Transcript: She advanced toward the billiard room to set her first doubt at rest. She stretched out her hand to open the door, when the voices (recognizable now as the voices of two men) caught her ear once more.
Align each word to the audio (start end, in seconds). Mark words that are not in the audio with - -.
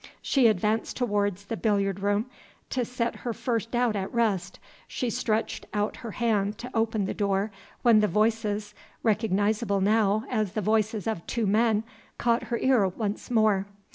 She 0.23 0.47
advanced 0.47 0.97
toward 0.97 1.35
the 1.35 1.55
billiard 1.55 1.99
room 1.99 2.25
to 2.71 2.83
set 2.83 3.17
her 3.17 3.33
first 3.33 3.69
doubt 3.69 3.95
at 3.95 4.11
rest. 4.11 4.57
She 4.87 5.11
stretched 5.11 5.67
out 5.75 5.97
her 5.97 6.09
hand 6.09 6.57
to 6.57 6.71
open 6.73 7.05
the 7.05 7.13
door, 7.13 7.51
when 7.83 7.99
the 7.99 8.07
voices 8.07 8.73
(recognizable 9.03 9.79
now 9.79 10.23
as 10.27 10.53
the 10.53 10.59
voices 10.61 11.05
of 11.05 11.27
two 11.27 11.45
men) 11.45 11.83
caught 12.17 12.45
her 12.45 12.57
ear 12.57 12.87
once 12.87 13.29
more. 13.29 13.67